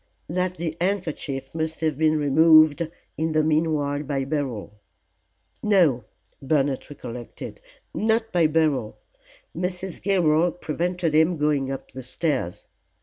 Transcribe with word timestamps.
"That 0.29 0.55
the 0.57 0.75
handkerchief 0.81 1.53
must 1.53 1.81
have 1.81 1.95
been 1.95 2.17
removed 2.17 2.89
in 3.17 3.33
the 3.33 3.43
meanwhile 3.43 4.01
by 4.01 4.25
Beryl. 4.25 4.79
No," 5.61 6.05
Bernard 6.41 6.89
recollected, 6.89 7.61
"not 7.93 8.31
by 8.33 8.47
Beryl; 8.47 8.97
Mrs. 9.55 10.01
Gilroy 10.01 10.49
prevented 10.49 11.13
him 11.13 11.37
going 11.37 11.69
up 11.69 11.91
the 11.91 12.01
stairs. 12.01 12.65